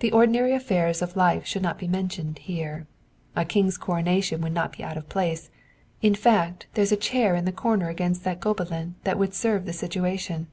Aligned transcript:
The 0.00 0.10
ordinary 0.10 0.54
affairs 0.54 1.02
of 1.02 1.14
life 1.14 1.46
should 1.46 1.62
not 1.62 1.78
be 1.78 1.86
mentioned 1.86 2.38
here. 2.40 2.88
A 3.36 3.44
king's 3.44 3.78
coronation 3.78 4.40
would 4.40 4.50
not 4.52 4.76
be 4.76 4.82
out 4.82 4.96
of 4.96 5.08
place, 5.08 5.50
in 6.00 6.16
fact, 6.16 6.66
there's 6.74 6.90
a 6.90 6.96
chair 6.96 7.36
in 7.36 7.44
the 7.44 7.52
corner 7.52 7.88
against 7.88 8.24
that 8.24 8.40
Gobelin 8.40 8.96
that 9.04 9.18
would 9.20 9.34
serve 9.34 9.64
the 9.64 9.72
situation. 9.72 10.48